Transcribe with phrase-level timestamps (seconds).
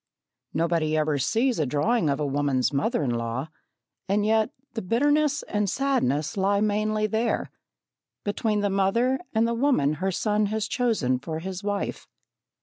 [0.51, 3.49] Nobody ever sees a drawing of a woman's mother in law,
[4.09, 7.51] and yet, the bitterness and sadness lie mainly there
[8.23, 12.07] between the mother and the woman his son has chosen for his wife.